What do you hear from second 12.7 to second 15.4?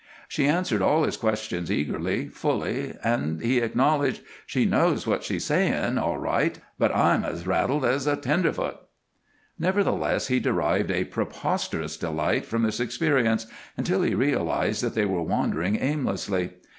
experience, until he realized that they were